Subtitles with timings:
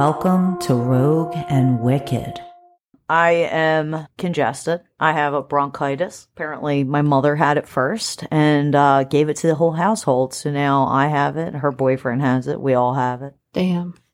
[0.00, 2.40] Welcome to Rogue and Wicked.
[3.10, 4.80] I am congested.
[4.98, 6.26] I have a bronchitis.
[6.34, 10.32] Apparently, my mother had it first and uh, gave it to the whole household.
[10.32, 11.52] So now I have it.
[11.52, 12.58] Her boyfriend has it.
[12.58, 13.34] We all have it.
[13.52, 13.92] Damn.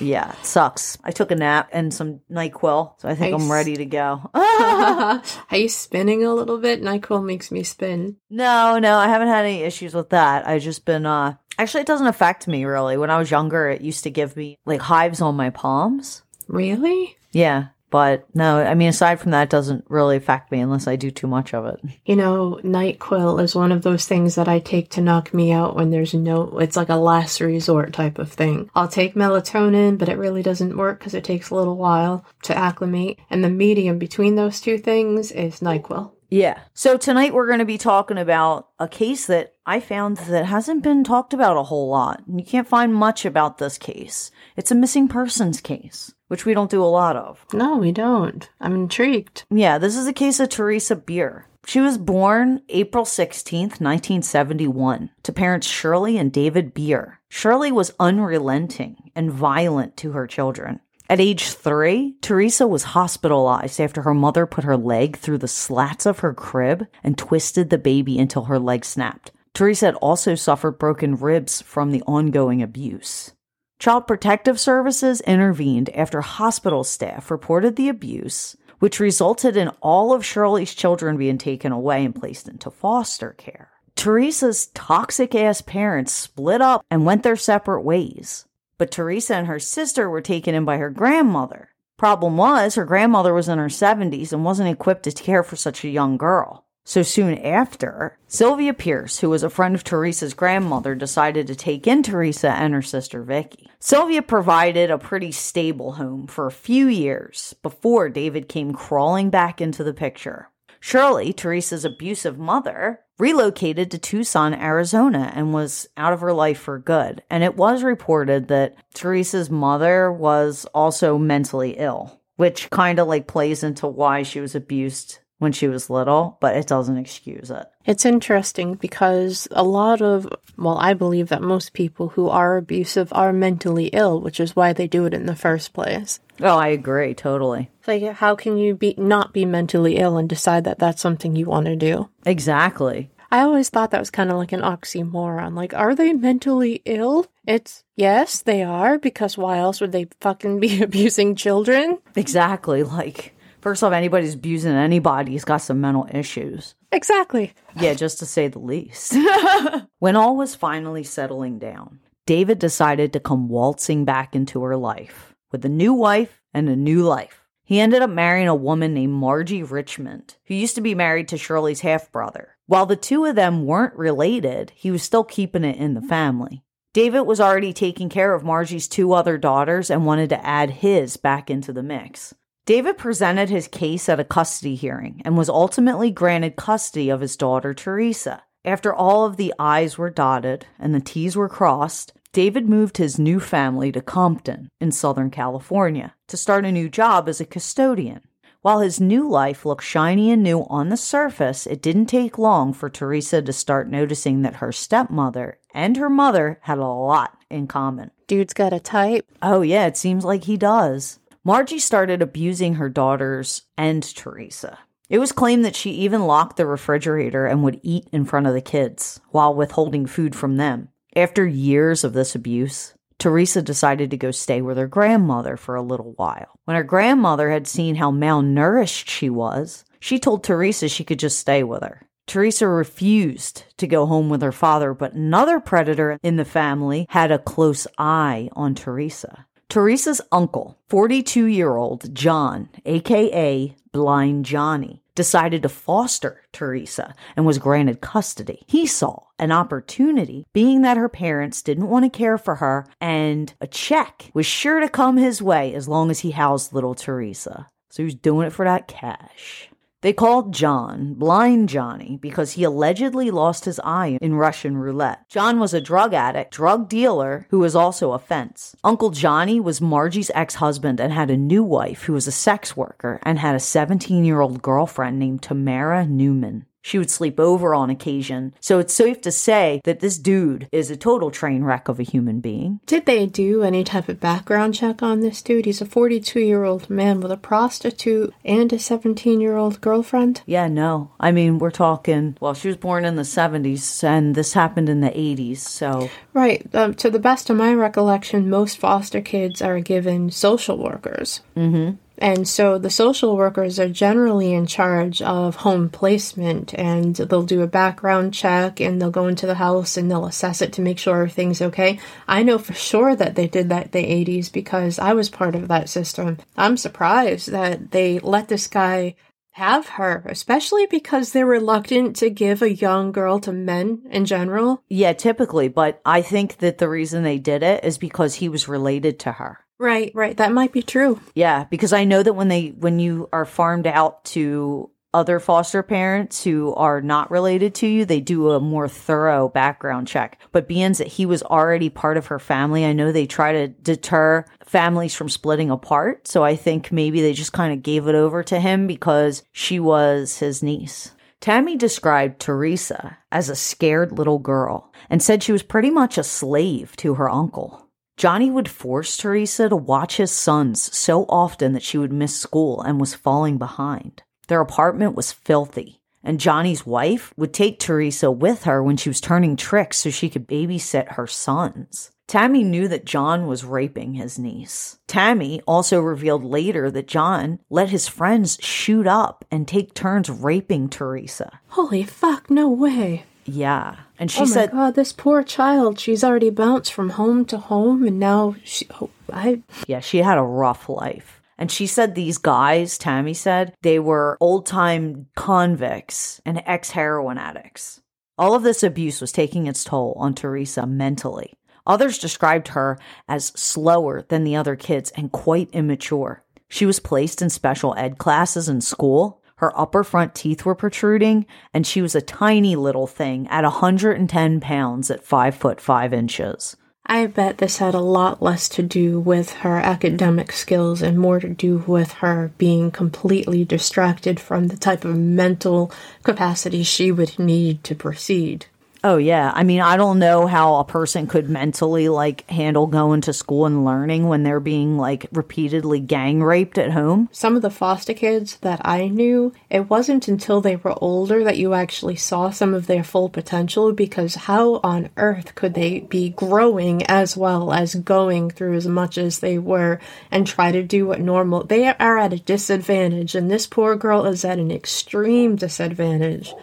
[0.00, 0.96] Yeah, it sucks.
[1.02, 3.50] I took a nap and some NyQuil, so I think I'm Nice.
[3.50, 4.20] ready to go.
[4.34, 5.22] Are
[5.52, 6.82] you spinning a little bit?
[6.82, 8.16] NyQuil makes me spin.
[8.30, 10.46] no, no, I haven't had any issues with that.
[10.46, 12.96] I've just been, uh, actually, it doesn't affect me really.
[12.96, 16.22] When I was younger, it used to give me like hives on my palms.
[16.48, 17.16] Really?
[17.32, 20.96] Yeah, but no, I mean, aside from that, it doesn't really affect me unless I
[20.96, 21.78] do too much of it.
[22.06, 25.76] You know, NyQuil is one of those things that I take to knock me out
[25.76, 28.70] when there's no, it's like a last resort type of thing.
[28.74, 32.56] I'll take melatonin, but it really doesn't work because it takes a little while to
[32.56, 33.18] acclimate.
[33.28, 36.12] And the medium between those two things is NyQuil.
[36.32, 36.60] Yeah.
[36.72, 40.82] So tonight we're going to be talking about a case that I found that hasn't
[40.82, 42.22] been talked about a whole lot.
[42.26, 44.30] And you can't find much about this case.
[44.56, 47.44] It's a missing persons case, which we don't do a lot of.
[47.52, 48.48] No, we don't.
[48.62, 49.44] I'm intrigued.
[49.50, 51.48] Yeah, this is a case of Teresa Bier.
[51.66, 57.20] She was born April 16th, 1971, to parents Shirley and David Bier.
[57.28, 60.80] Shirley was unrelenting and violent to her children.
[61.12, 66.06] At age three, Teresa was hospitalized after her mother put her leg through the slats
[66.06, 69.30] of her crib and twisted the baby until her leg snapped.
[69.52, 73.32] Teresa had also suffered broken ribs from the ongoing abuse.
[73.78, 80.24] Child Protective Services intervened after hospital staff reported the abuse, which resulted in all of
[80.24, 83.68] Shirley's children being taken away and placed into foster care.
[83.96, 88.46] Teresa's toxic ass parents split up and went their separate ways.
[88.82, 91.68] But Teresa and her sister were taken in by her grandmother.
[91.96, 95.84] Problem was, her grandmother was in her 70s and wasn't equipped to care for such
[95.84, 96.66] a young girl.
[96.84, 101.86] So soon after, Sylvia Pierce, who was a friend of Teresa's grandmother, decided to take
[101.86, 103.70] in Teresa and her sister Vicky.
[103.78, 109.60] Sylvia provided a pretty stable home for a few years before David came crawling back
[109.60, 110.48] into the picture.
[110.80, 116.80] Shirley, Teresa's abusive mother, relocated to Tucson, Arizona, and was out of her life for
[116.80, 117.22] good.
[117.30, 123.28] And it was reported that Teresa's mother was also mentally ill, which kind of like
[123.28, 127.66] plays into why she was abused when she was little, but it doesn't excuse it.
[127.84, 133.12] It's interesting because a lot of, well, I believe that most people who are abusive
[133.12, 136.20] are mentally ill, which is why they do it in the first place.
[136.40, 137.70] Oh, I agree, totally.
[137.88, 141.46] Like, how can you be not be mentally ill and decide that that's something you
[141.46, 142.08] want to do?
[142.24, 143.10] Exactly.
[143.32, 145.56] I always thought that was kind of like an oxymoron.
[145.56, 147.26] Like, are they mentally ill?
[147.46, 151.98] It's yes, they are, because why else would they fucking be abusing children?
[152.14, 152.82] Exactly.
[152.82, 156.74] Like, first off, anybody's abusing anybody has got some mental issues.
[156.92, 157.54] Exactly.
[157.74, 159.16] Yeah, just to say the least.
[159.98, 165.34] when all was finally settling down, David decided to come waltzing back into her life
[165.50, 167.42] with a new wife and a new life.
[167.64, 171.38] He ended up marrying a woman named Margie Richmond, who used to be married to
[171.38, 172.51] Shirley's half brother.
[172.66, 176.62] While the two of them weren't related, he was still keeping it in the family.
[176.92, 181.16] David was already taking care of Margie's two other daughters and wanted to add his
[181.16, 182.34] back into the mix.
[182.64, 187.36] David presented his case at a custody hearing and was ultimately granted custody of his
[187.36, 188.42] daughter Teresa.
[188.64, 193.18] After all of the I's were dotted and the T's were crossed, David moved his
[193.18, 198.22] new family to Compton in Southern California to start a new job as a custodian.
[198.62, 202.72] While his new life looked shiny and new on the surface, it didn't take long
[202.72, 207.66] for Teresa to start noticing that her stepmother and her mother had a lot in
[207.66, 208.12] common.
[208.28, 209.26] Dude's got a type.
[209.42, 211.18] Oh, yeah, it seems like he does.
[211.42, 214.78] Margie started abusing her daughters and Teresa.
[215.10, 218.54] It was claimed that she even locked the refrigerator and would eat in front of
[218.54, 220.88] the kids while withholding food from them.
[221.16, 225.82] After years of this abuse, Teresa decided to go stay with her grandmother for a
[225.82, 226.58] little while.
[226.64, 231.38] When her grandmother had seen how malnourished she was, she told Teresa she could just
[231.38, 232.02] stay with her.
[232.26, 237.30] Teresa refused to go home with her father, but another predator in the family had
[237.30, 239.46] a close eye on Teresa.
[239.68, 247.58] Teresa's uncle, 42 year old John, aka Blind Johnny, decided to foster Teresa and was
[247.58, 248.62] granted custody.
[248.66, 253.52] He saw an opportunity, being that her parents didn't want to care for her, and
[253.60, 257.68] a check was sure to come his way as long as he housed little Teresa.
[257.90, 259.68] So he was doing it for that cash.
[260.02, 265.28] They called John Blind Johnny because he allegedly lost his eye in Russian roulette.
[265.28, 268.74] John was a drug addict, drug dealer who was also a fence.
[268.82, 272.76] Uncle Johnny was Margie's ex husband and had a new wife who was a sex
[272.76, 276.66] worker and had a 17 year old girlfriend named Tamara Newman.
[276.82, 278.54] She would sleep over on occasion.
[278.60, 282.02] So it's safe to say that this dude is a total train wreck of a
[282.02, 282.80] human being.
[282.86, 285.64] Did they do any type of background check on this dude?
[285.64, 290.42] He's a 42 year old man with a prostitute and a 17 year old girlfriend.
[290.44, 291.12] Yeah, no.
[291.20, 295.00] I mean, we're talking, well, she was born in the 70s and this happened in
[295.00, 295.58] the 80s.
[295.58, 296.66] So, Right.
[296.74, 301.42] Um, to the best of my recollection, most foster kids are given social workers.
[301.56, 301.96] mm-hmm.
[302.22, 307.62] And so the social workers are generally in charge of home placement and they'll do
[307.62, 311.00] a background check and they'll go into the house and they'll assess it to make
[311.00, 311.98] sure everything's okay.
[312.28, 315.66] I know for sure that they did that the 80s because I was part of
[315.66, 316.38] that system.
[316.56, 319.16] I'm surprised that they let this guy
[319.54, 324.84] have her, especially because they're reluctant to give a young girl to men in general.
[324.88, 325.66] yeah, typically.
[325.66, 329.32] But I think that the reason they did it is because he was related to
[329.32, 329.58] her.
[329.82, 330.36] Right, right.
[330.36, 331.18] That might be true.
[331.34, 335.82] Yeah, because I know that when they when you are farmed out to other foster
[335.82, 340.40] parents who are not related to you, they do a more thorough background check.
[340.52, 343.68] But being that he was already part of her family, I know they try to
[343.68, 346.28] deter families from splitting apart.
[346.28, 349.80] So I think maybe they just kind of gave it over to him because she
[349.80, 351.10] was his niece.
[351.40, 356.22] Tammy described Teresa as a scared little girl and said she was pretty much a
[356.22, 357.88] slave to her uncle.
[358.22, 362.80] Johnny would force Teresa to watch his sons so often that she would miss school
[362.80, 364.22] and was falling behind.
[364.46, 369.20] Their apartment was filthy, and Johnny's wife would take Teresa with her when she was
[369.20, 372.12] turning tricks so she could babysit her sons.
[372.28, 375.00] Tammy knew that John was raping his niece.
[375.08, 380.88] Tammy also revealed later that John let his friends shoot up and take turns raping
[380.88, 381.58] Teresa.
[381.70, 383.24] Holy fuck, no way.
[383.44, 383.96] Yeah.
[384.22, 385.98] And she oh said, my god, this poor child.
[385.98, 388.86] She's already bounced from home to home, and now she.
[389.00, 389.62] Oh, I.
[389.88, 391.42] Yeah, she had a rough life.
[391.58, 397.36] And she said these guys, Tammy said, they were old time convicts and ex heroin
[397.36, 398.00] addicts.
[398.38, 401.54] All of this abuse was taking its toll on Teresa mentally.
[401.84, 406.44] Others described her as slower than the other kids and quite immature.
[406.68, 409.41] She was placed in special ed classes in school.
[409.62, 414.58] Her upper front teeth were protruding, and she was a tiny little thing at 110
[414.58, 416.76] pounds at 5 foot 5 inches.
[417.06, 421.38] I bet this had a lot less to do with her academic skills and more
[421.38, 425.92] to do with her being completely distracted from the type of mental
[426.24, 428.66] capacity she would need to proceed.
[429.04, 429.50] Oh yeah.
[429.52, 433.66] I mean, I don't know how a person could mentally like handle going to school
[433.66, 437.28] and learning when they're being like repeatedly gang raped at home.
[437.32, 441.58] Some of the foster kids that I knew, it wasn't until they were older that
[441.58, 446.30] you actually saw some of their full potential because how on earth could they be
[446.30, 449.98] growing as well as going through as much as they were
[450.30, 454.26] and try to do what normal they are at a disadvantage and this poor girl
[454.26, 456.54] is at an extreme disadvantage.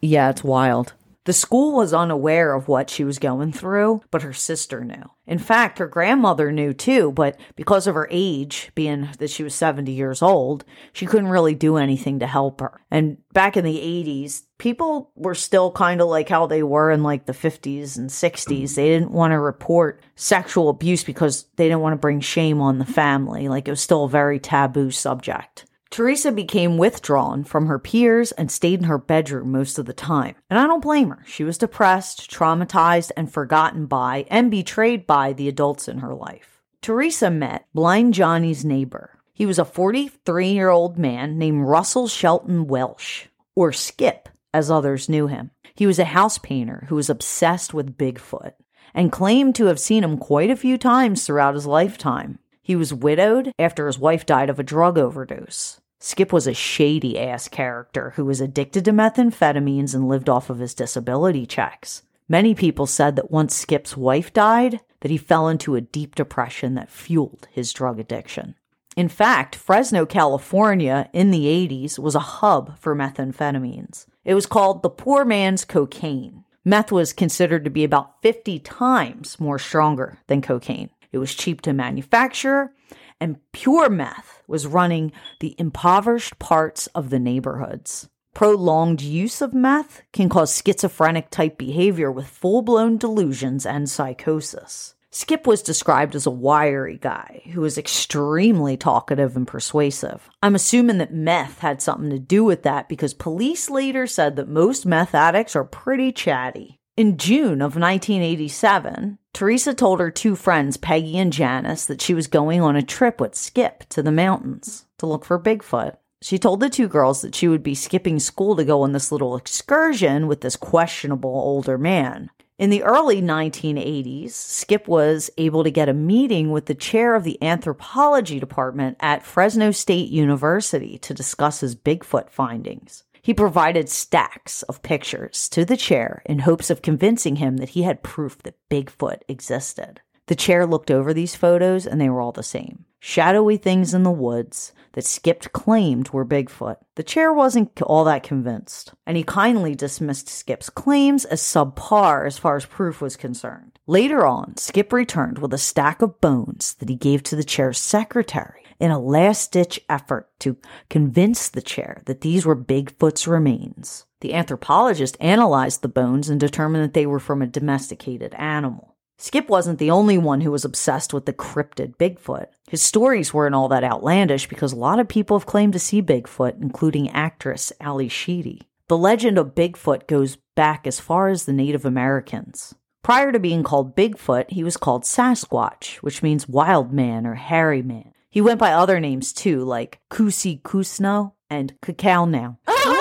[0.00, 0.92] Yeah, it's wild.
[1.28, 5.10] The school was unaware of what she was going through, but her sister knew.
[5.26, 9.54] In fact, her grandmother knew too, but because of her age, being that she was
[9.54, 10.64] 70 years old,
[10.94, 12.80] she couldn't really do anything to help her.
[12.90, 17.02] And back in the 80s, people were still kind of like how they were in
[17.02, 18.74] like the 50s and 60s.
[18.74, 22.78] They didn't want to report sexual abuse because they didn't want to bring shame on
[22.78, 23.48] the family.
[23.48, 25.66] Like it was still a very taboo subject.
[25.90, 30.36] Teresa became withdrawn from her peers and stayed in her bedroom most of the time.
[30.50, 31.24] And I don't blame her.
[31.26, 36.60] She was depressed, traumatized, and forgotten by and betrayed by the adults in her life.
[36.82, 39.18] Teresa met Blind Johnny's neighbor.
[39.32, 45.08] He was a 43 year old man named Russell Shelton Welsh, or Skip, as others
[45.08, 45.50] knew him.
[45.74, 48.52] He was a house painter who was obsessed with Bigfoot
[48.94, 52.38] and claimed to have seen him quite a few times throughout his lifetime.
[52.68, 55.80] He was widowed after his wife died of a drug overdose.
[56.00, 60.58] Skip was a shady ass character who was addicted to methamphetamines and lived off of
[60.58, 62.02] his disability checks.
[62.28, 66.74] Many people said that once Skip's wife died, that he fell into a deep depression
[66.74, 68.54] that fueled his drug addiction.
[68.98, 74.04] In fact, Fresno, California in the 80s was a hub for methamphetamines.
[74.26, 76.44] It was called the poor man's cocaine.
[76.66, 80.90] Meth was considered to be about 50 times more stronger than cocaine.
[81.18, 82.72] It was cheap to manufacture,
[83.20, 85.10] and pure meth was running
[85.40, 88.08] the impoverished parts of the neighborhoods.
[88.34, 94.94] Prolonged use of meth can cause schizophrenic type behavior with full blown delusions and psychosis.
[95.10, 100.30] Skip was described as a wiry guy who was extremely talkative and persuasive.
[100.40, 104.48] I'm assuming that meth had something to do with that because police later said that
[104.48, 106.77] most meth addicts are pretty chatty.
[106.98, 112.26] In June of 1987, Teresa told her two friends, Peggy and Janice, that she was
[112.26, 115.94] going on a trip with Skip to the mountains to look for Bigfoot.
[116.22, 119.12] She told the two girls that she would be skipping school to go on this
[119.12, 122.30] little excursion with this questionable older man.
[122.58, 127.22] In the early 1980s, Skip was able to get a meeting with the chair of
[127.22, 133.04] the anthropology department at Fresno State University to discuss his Bigfoot findings.
[133.22, 137.82] He provided stacks of pictures to the chair in hopes of convincing him that he
[137.82, 140.00] had proof that Bigfoot existed.
[140.26, 144.02] The chair looked over these photos and they were all the same shadowy things in
[144.02, 146.76] the woods that Skip claimed were Bigfoot.
[146.96, 152.38] The chair wasn't all that convinced, and he kindly dismissed Skip's claims as subpar as
[152.38, 153.78] far as proof was concerned.
[153.86, 157.78] Later on, Skip returned with a stack of bones that he gave to the chair's
[157.78, 160.56] secretary in a last ditch effort to
[160.88, 164.06] convince the chair that these were Bigfoot's remains.
[164.20, 168.96] The anthropologist analyzed the bones and determined that they were from a domesticated animal.
[169.20, 172.46] Skip wasn't the only one who was obsessed with the cryptid Bigfoot.
[172.68, 176.00] His stories weren't all that outlandish because a lot of people have claimed to see
[176.00, 178.68] Bigfoot, including actress Ally Sheedy.
[178.86, 182.76] The legend of Bigfoot goes back as far as the Native Americans.
[183.02, 187.82] Prior to being called Bigfoot, he was called Sasquatch, which means wild man or hairy
[187.82, 188.12] man.
[188.30, 192.58] He went by other names too, like Kusi Kusno and Cacao now.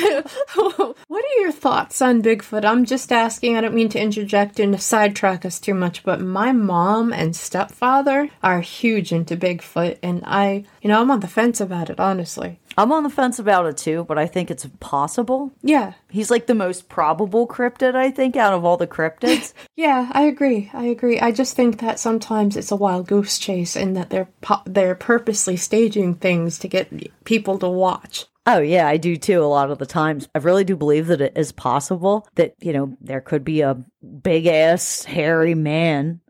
[0.54, 2.64] what are your thoughts on Bigfoot?
[2.64, 3.56] I'm just asking.
[3.56, 8.30] I don't mean to interject and sidetrack us too much, but my mom and stepfather
[8.42, 12.60] are huge into Bigfoot, and I, you know, I'm on the fence about it, honestly.
[12.78, 15.52] I'm on the fence about it too, but I think it's possible.
[15.62, 15.94] Yeah.
[16.08, 19.52] He's like the most probable cryptid, I think, out of all the cryptids.
[19.76, 20.70] yeah, I agree.
[20.72, 21.20] I agree.
[21.20, 24.94] I just think that sometimes it's a wild goose chase and that they're po- they're
[24.94, 28.26] purposely staging things to get people to watch.
[28.46, 30.28] Oh, yeah, I do too, a lot of the times.
[30.34, 33.76] I really do believe that it is possible that, you know, there could be a
[34.22, 36.20] big ass, hairy man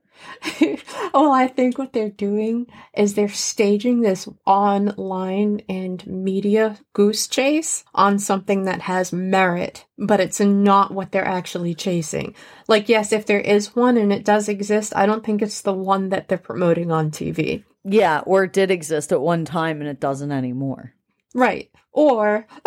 [0.61, 0.77] well,
[1.15, 7.85] oh, I think what they're doing is they're staging this online and media goose chase
[7.95, 12.35] on something that has merit, but it's not what they're actually chasing.
[12.69, 15.73] Like, yes, if there is one and it does exist, I don't think it's the
[15.73, 17.65] one that they're promoting on TV.
[17.85, 20.95] Yeah, or it did exist at one time and it doesn't anymore.
[21.35, 21.71] Right.
[21.93, 22.47] Or,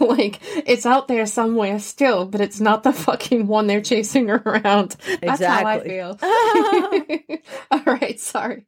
[0.00, 4.96] like, it's out there somewhere still, but it's not the fucking one they're chasing around.
[5.20, 5.98] That's exactly.
[5.98, 7.38] how I feel.
[7.70, 8.66] All right, sorry.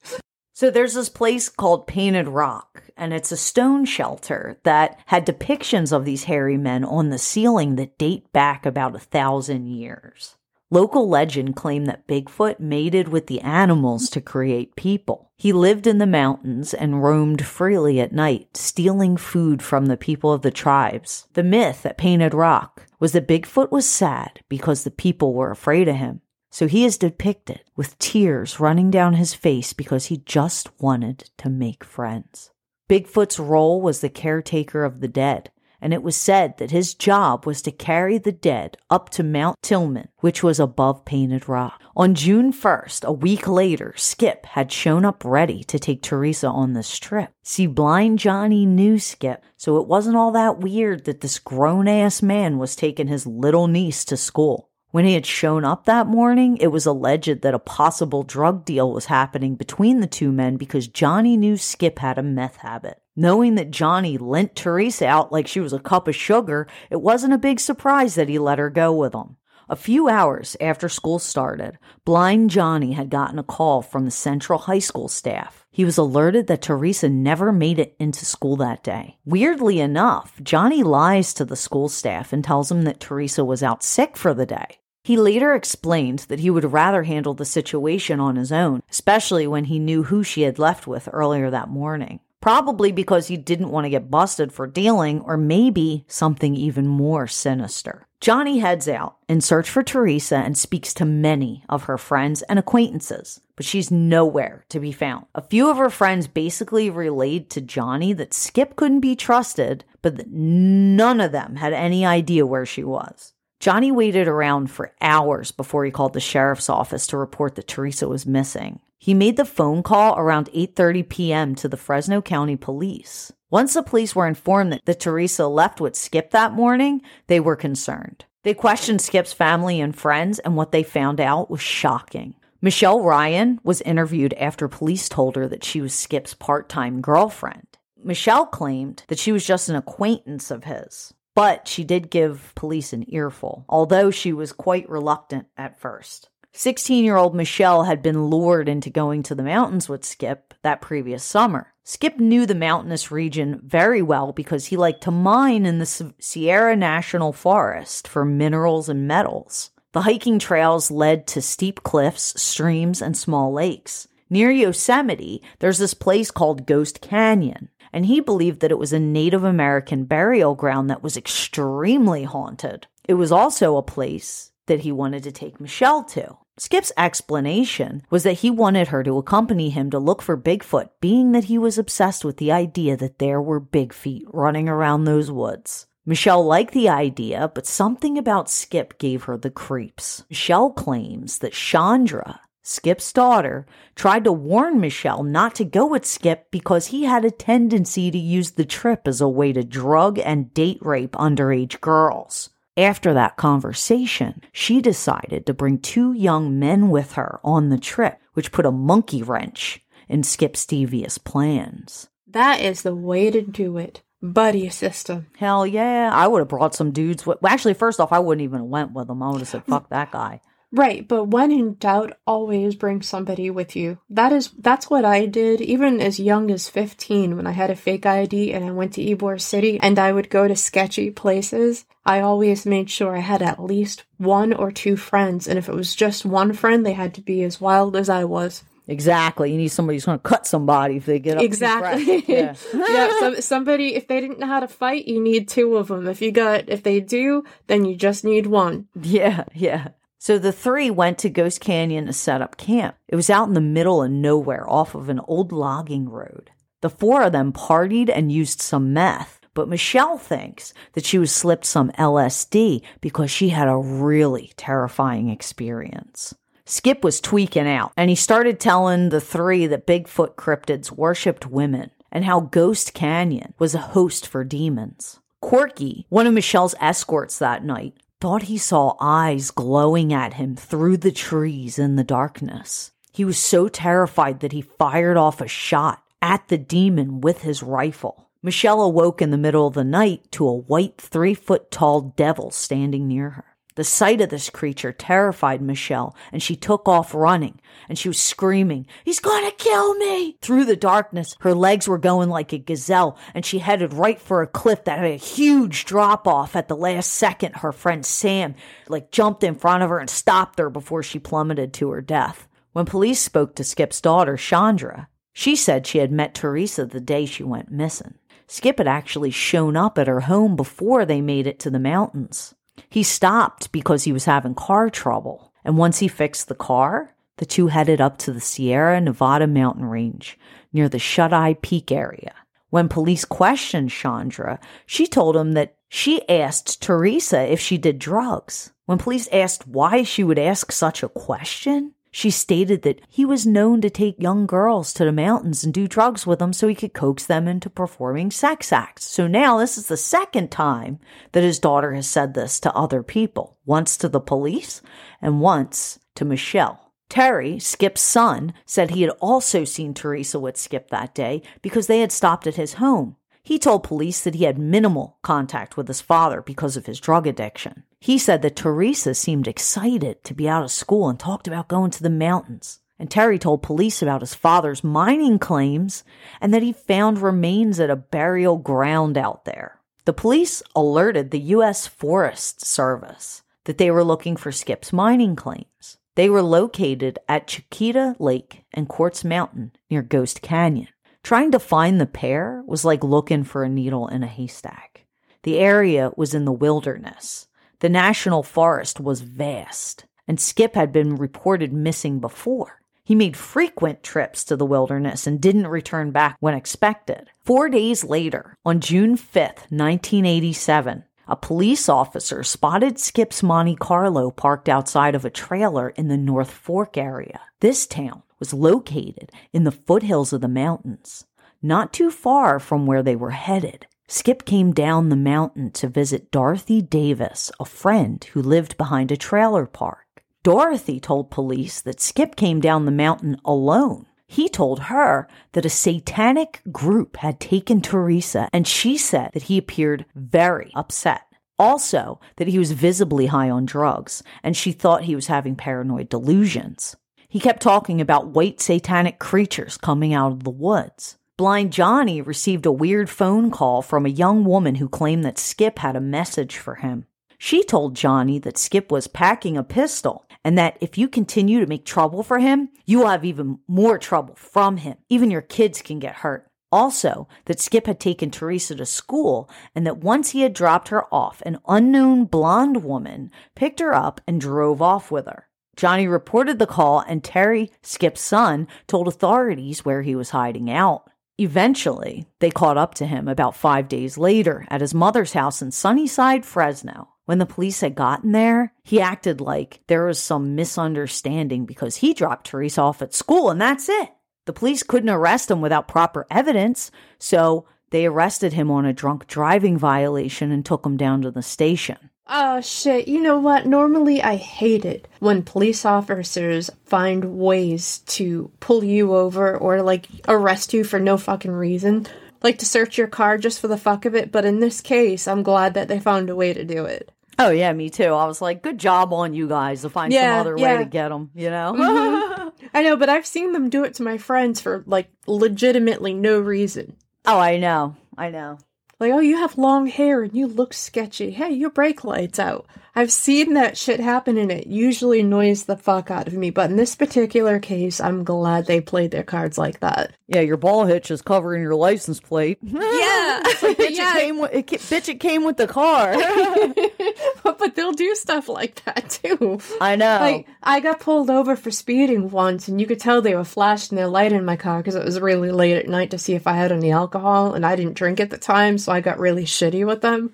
[0.52, 5.92] So there's this place called Painted Rock, and it's a stone shelter that had depictions
[5.92, 10.36] of these hairy men on the ceiling that date back about a thousand years.
[10.70, 15.25] Local legend claimed that Bigfoot mated with the animals to create people.
[15.38, 20.32] He lived in the mountains and roamed freely at night, stealing food from the people
[20.32, 21.28] of the tribes.
[21.34, 25.88] The myth at Painted Rock was that Bigfoot was sad because the people were afraid
[25.88, 26.22] of him.
[26.50, 31.50] So he is depicted with tears running down his face because he just wanted to
[31.50, 32.50] make friends.
[32.88, 35.50] Bigfoot's role was the caretaker of the dead
[35.80, 39.56] and it was said that his job was to carry the dead up to Mount
[39.62, 41.80] Tillman, which was above Painted Rock.
[41.96, 46.72] On June 1st, a week later, Skip had shown up ready to take Teresa on
[46.72, 47.30] this trip.
[47.42, 52.22] See, blind Johnny knew Skip, so it wasn't all that weird that this grown ass
[52.22, 54.70] man was taking his little niece to school.
[54.90, 58.90] When he had shown up that morning, it was alleged that a possible drug deal
[58.90, 63.02] was happening between the two men because Johnny knew Skip had a meth habit.
[63.18, 67.32] Knowing that Johnny lent Teresa out like she was a cup of sugar, it wasn't
[67.32, 69.36] a big surprise that he let her go with him.
[69.70, 74.58] A few hours after school started, blind Johnny had gotten a call from the Central
[74.58, 75.66] High School staff.
[75.70, 79.16] He was alerted that Teresa never made it into school that day.
[79.24, 83.82] Weirdly enough, Johnny lies to the school staff and tells them that Teresa was out
[83.82, 84.78] sick for the day.
[85.02, 89.64] He later explained that he would rather handle the situation on his own, especially when
[89.64, 92.20] he knew who she had left with earlier that morning.
[92.40, 97.26] Probably because he didn't want to get busted for dealing, or maybe something even more
[97.26, 98.06] sinister.
[98.20, 102.58] Johnny heads out in search for Teresa and speaks to many of her friends and
[102.58, 105.26] acquaintances, but she's nowhere to be found.
[105.34, 110.16] A few of her friends basically relayed to Johnny that Skip couldn't be trusted, but
[110.16, 113.34] that none of them had any idea where she was.
[113.60, 118.08] Johnny waited around for hours before he called the sheriff's office to report that Teresa
[118.08, 118.80] was missing.
[118.98, 121.54] He made the phone call around 8:30 p.m.
[121.56, 123.32] to the Fresno County Police.
[123.50, 127.56] Once the police were informed that, that Teresa left with Skip that morning, they were
[127.56, 128.24] concerned.
[128.42, 132.34] They questioned Skip's family and friends, and what they found out was shocking.
[132.60, 137.66] Michelle Ryan was interviewed after police told her that she was Skip's part time girlfriend.
[138.02, 141.12] Michelle claimed that she was just an acquaintance of his.
[141.36, 146.30] But she did give police an earful, although she was quite reluctant at first.
[146.58, 150.80] 16 year old Michelle had been lured into going to the mountains with Skip that
[150.80, 151.74] previous summer.
[151.84, 156.74] Skip knew the mountainous region very well because he liked to mine in the Sierra
[156.74, 159.70] National Forest for minerals and metals.
[159.92, 164.08] The hiking trails led to steep cliffs, streams, and small lakes.
[164.30, 168.98] Near Yosemite, there's this place called Ghost Canyon, and he believed that it was a
[168.98, 172.86] Native American burial ground that was extremely haunted.
[173.06, 176.38] It was also a place that he wanted to take Michelle to.
[176.58, 181.32] Skip's explanation was that he wanted her to accompany him to look for Bigfoot, being
[181.32, 185.30] that he was obsessed with the idea that there were big feet running around those
[185.30, 185.86] woods.
[186.06, 190.24] Michelle liked the idea, but something about Skip gave her the creeps.
[190.30, 196.50] Michelle claims that Chandra, Skip's daughter, tried to warn Michelle not to go with Skip
[196.50, 200.54] because he had a tendency to use the trip as a way to drug and
[200.54, 202.48] date rape underage girls.
[202.76, 208.18] After that conversation, she decided to bring two young men with her on the trip,
[208.34, 212.08] which put a monkey wrench in Skip devious plans.
[212.26, 215.26] That is the way to do it buddy system.
[215.36, 216.10] Hell yeah.
[216.12, 218.68] I would have brought some dudes with well, actually first off I wouldn't even have
[218.68, 219.22] went with them.
[219.22, 220.40] I would have said fuck that guy.
[220.76, 223.98] Right, but when in doubt, always bring somebody with you.
[224.10, 227.76] That is that's what I did even as young as 15 when I had a
[227.76, 231.86] fake ID and I went to Ybor City and I would go to sketchy places.
[232.04, 235.74] I always made sure I had at least one or two friends and if it
[235.74, 238.62] was just one friend, they had to be as wild as I was.
[238.86, 239.50] Exactly.
[239.50, 241.42] You need somebody who's going to cut somebody if they get up.
[241.42, 242.22] Exactly.
[242.28, 242.54] Yeah.
[242.74, 243.10] yeah.
[243.18, 246.06] So, somebody, if they didn't know how to fight, you need two of them.
[246.06, 248.86] If you got, if they do, then you just need one.
[248.94, 249.44] Yeah.
[249.54, 249.88] Yeah.
[250.26, 252.96] So the three went to Ghost Canyon to set up camp.
[253.06, 256.50] It was out in the middle of nowhere off of an old logging road.
[256.80, 261.30] The four of them partied and used some meth, but Michelle thinks that she was
[261.30, 266.34] slipped some LSD because she had a really terrifying experience.
[266.64, 271.92] Skip was tweaking out, and he started telling the three that Bigfoot cryptids worshipped women
[272.10, 275.20] and how Ghost Canyon was a host for demons.
[275.40, 280.96] Corky, one of Michelle's escorts that night, thought he saw eyes glowing at him through
[280.96, 282.92] the trees in the darkness.
[283.12, 287.62] He was so terrified that he fired off a shot at the demon with his
[287.62, 288.28] rifle.
[288.42, 292.50] Michelle awoke in the middle of the night to a white three foot tall devil
[292.50, 293.55] standing near her.
[293.76, 297.60] The sight of this creature terrified Michelle, and she took off running,
[297.90, 300.38] and she was screaming, He's gonna kill me!
[300.40, 304.40] Through the darkness, her legs were going like a gazelle, and she headed right for
[304.40, 307.56] a cliff that had a huge drop off at the last second.
[307.56, 308.54] Her friend Sam,
[308.88, 312.48] like, jumped in front of her and stopped her before she plummeted to her death.
[312.72, 317.26] When police spoke to Skip's daughter, Chandra, she said she had met Teresa the day
[317.26, 318.14] she went missing.
[318.46, 322.54] Skip had actually shown up at her home before they made it to the mountains.
[322.88, 325.52] He stopped because he was having car trouble.
[325.64, 329.84] And once he fixed the car, the two headed up to the Sierra Nevada mountain
[329.84, 330.38] range
[330.72, 332.34] near the Shut Eye Peak area.
[332.70, 338.72] When police questioned Chandra, she told him that she asked Teresa if she did drugs.
[338.86, 343.44] When police asked why she would ask such a question, she stated that he was
[343.44, 346.74] known to take young girls to the mountains and do drugs with them so he
[346.74, 349.04] could coax them into performing sex acts.
[349.04, 350.98] So now this is the second time
[351.32, 354.80] that his daughter has said this to other people once to the police
[355.20, 356.90] and once to Michelle.
[357.10, 362.00] Terry, Skip's son, said he had also seen Teresa with Skip that day because they
[362.00, 363.16] had stopped at his home.
[363.42, 367.26] He told police that he had minimal contact with his father because of his drug
[367.26, 367.84] addiction.
[368.06, 371.90] He said that Teresa seemed excited to be out of school and talked about going
[371.90, 372.78] to the mountains.
[373.00, 376.04] And Terry told police about his father's mining claims
[376.40, 379.80] and that he found remains at a burial ground out there.
[380.04, 381.88] The police alerted the U.S.
[381.88, 385.98] Forest Service that they were looking for Skip's mining claims.
[386.14, 390.90] They were located at Chiquita Lake and Quartz Mountain near Ghost Canyon.
[391.24, 395.06] Trying to find the pair was like looking for a needle in a haystack.
[395.42, 397.48] The area was in the wilderness,
[397.80, 402.80] the national forest was vast, and Skip had been reported missing before.
[403.04, 407.30] He made frequent trips to the wilderness and didn't return back when expected.
[407.44, 414.68] Four days later, on June 5th, 1987, a police officer spotted Skip's Monte Carlo parked
[414.68, 417.40] outside of a trailer in the North Fork area.
[417.60, 421.26] This town was located in the foothills of the mountains,
[421.62, 423.86] not too far from where they were headed.
[424.08, 429.16] Skip came down the mountain to visit Dorothy Davis, a friend who lived behind a
[429.16, 430.22] trailer park.
[430.44, 434.06] Dorothy told police that Skip came down the mountain alone.
[434.28, 439.58] He told her that a satanic group had taken Teresa, and she said that he
[439.58, 441.22] appeared very upset.
[441.58, 446.08] Also, that he was visibly high on drugs, and she thought he was having paranoid
[446.08, 446.94] delusions.
[447.28, 451.18] He kept talking about white satanic creatures coming out of the woods.
[451.38, 455.80] Blind Johnny received a weird phone call from a young woman who claimed that Skip
[455.80, 457.04] had a message for him.
[457.36, 461.66] She told Johnny that Skip was packing a pistol and that if you continue to
[461.66, 464.96] make trouble for him, you will have even more trouble from him.
[465.10, 466.48] Even your kids can get hurt.
[466.72, 471.04] Also, that Skip had taken Teresa to school and that once he had dropped her
[471.12, 475.48] off, an unknown blonde woman picked her up and drove off with her.
[475.76, 481.10] Johnny reported the call, and Terry, Skip's son, told authorities where he was hiding out.
[481.38, 485.70] Eventually, they caught up to him about five days later at his mother's house in
[485.70, 487.08] Sunnyside, Fresno.
[487.26, 492.14] When the police had gotten there, he acted like there was some misunderstanding because he
[492.14, 494.10] dropped Teresa off at school and that's it.
[494.46, 499.26] The police couldn't arrest him without proper evidence, so they arrested him on a drunk
[499.26, 502.10] driving violation and took him down to the station.
[502.28, 503.66] Oh shit, you know what?
[503.66, 510.08] Normally I hate it when police officers find ways to pull you over or like
[510.26, 512.06] arrest you for no fucking reason.
[512.42, 515.28] Like to search your car just for the fuck of it, but in this case,
[515.28, 517.10] I'm glad that they found a way to do it.
[517.38, 518.04] Oh yeah, me too.
[518.12, 520.78] I was like, good job on you guys to find Yeah, some other yeah.
[520.78, 521.30] way to get them.
[521.34, 521.74] You know.
[521.78, 522.66] Mm-hmm.
[522.74, 526.40] I know, but I've seen them do it to my friends for like legitimately no
[526.40, 526.96] reason.
[527.24, 527.94] oh, I know.
[528.18, 528.58] I know.
[528.98, 531.30] Like, oh, you have long hair and you look sketchy.
[531.30, 532.66] Hey, your brake light's out.
[532.98, 536.48] I've seen that shit happen and it usually annoys the fuck out of me.
[536.48, 540.14] But in this particular case, I'm glad they played their cards like that.
[540.28, 542.58] Yeah, your ball hitch is covering your license plate.
[542.96, 546.14] Yeah, bitch, it came with, it, bitch, it came with the car.
[547.42, 549.60] but they'll do stuff like that too.
[549.80, 550.18] I know.
[550.20, 553.96] Like, I got pulled over for speeding once, and you could tell they were flashing
[553.96, 556.46] their light in my car because it was really late at night to see if
[556.46, 559.44] I had any alcohol, and I didn't drink at the time, so I got really
[559.44, 560.32] shitty with them.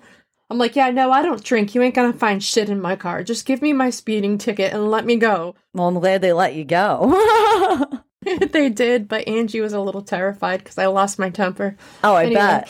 [0.53, 1.73] I'm like, yeah, no, I don't drink.
[1.73, 3.23] You ain't gonna find shit in my car.
[3.23, 5.55] Just give me my speeding ticket and let me go.
[5.73, 7.99] well, I'm glad they let you go.
[8.51, 11.75] they did, but Angie was a little terrified because I lost my temper.
[12.03, 12.65] oh, I Anyway.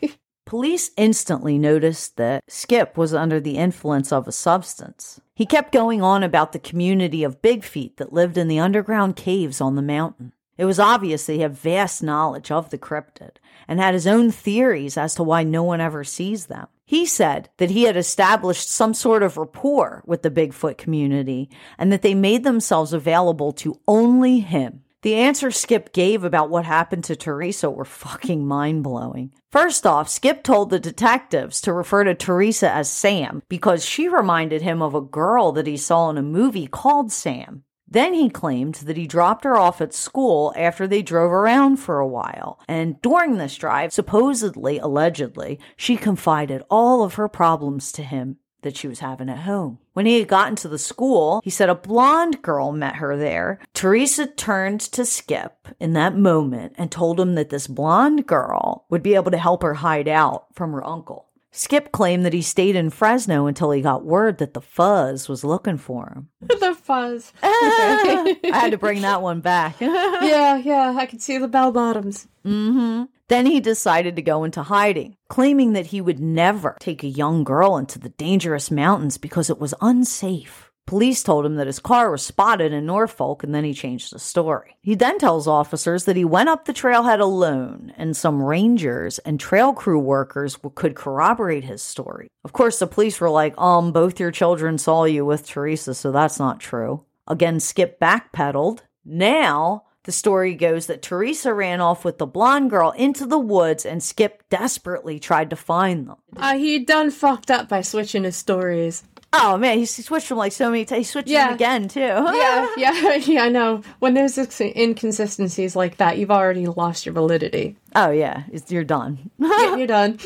[0.00, 0.18] bet.
[0.46, 5.20] Police instantly noticed that Skip was under the influence of a substance.
[5.34, 9.16] He kept going on about the community of Big Feet that lived in the underground
[9.16, 10.32] caves on the mountain.
[10.56, 13.32] It was obvious that he had vast knowledge of the cryptid
[13.68, 16.68] and had his own theories as to why no one ever sees them.
[16.86, 21.92] He said that he had established some sort of rapport with the Bigfoot community and
[21.92, 24.84] that they made themselves available to only him.
[25.02, 29.32] The answers Skip gave about what happened to Teresa were fucking mind blowing.
[29.50, 34.62] First off, Skip told the detectives to refer to Teresa as Sam because she reminded
[34.62, 37.64] him of a girl that he saw in a movie called Sam.
[37.88, 42.00] Then he claimed that he dropped her off at school after they drove around for
[42.00, 42.58] a while.
[42.66, 48.76] And during this drive, supposedly, allegedly, she confided all of her problems to him that
[48.76, 49.78] she was having at home.
[49.92, 53.60] When he had gotten to the school, he said a blonde girl met her there.
[53.74, 59.02] Teresa turned to Skip in that moment and told him that this blonde girl would
[59.02, 61.26] be able to help her hide out from her uncle.
[61.52, 65.42] Skip claimed that he stayed in Fresno until he got word that the fuzz was
[65.42, 66.28] looking for him.
[66.40, 67.32] the fuzz.
[67.42, 69.76] I had to bring that one back.
[69.80, 72.28] yeah, yeah, I can see the bell bottoms.
[72.44, 73.04] Mm-hmm.
[73.28, 77.42] Then he decided to go into hiding, claiming that he would never take a young
[77.42, 80.65] girl into the dangerous mountains because it was unsafe.
[80.86, 84.12] Police told him that his car was spotted in North Fork and then he changed
[84.12, 84.76] the story.
[84.80, 89.40] He then tells officers that he went up the trailhead alone and some rangers and
[89.40, 92.28] trail crew workers could corroborate his story.
[92.44, 96.12] Of course, the police were like, um, both your children saw you with Teresa, so
[96.12, 97.04] that's not true.
[97.26, 98.80] Again, Skip backpedaled.
[99.04, 103.84] Now, the story goes that Teresa ran off with the blonde girl into the woods
[103.84, 106.18] and Skip desperately tried to find them.
[106.36, 109.02] Uh, he done fucked up by switching his stories.
[109.38, 110.98] Oh man, he switched them like so many times.
[110.98, 111.46] He switched Yeah.
[111.46, 112.00] them again too.
[112.00, 113.82] Yeah, yeah, yeah, I know.
[113.98, 117.76] When there's inconsistencies like that, you've already lost your validity.
[117.94, 119.30] Oh yeah, it's, you're done.
[119.38, 120.18] Yeah, You're done.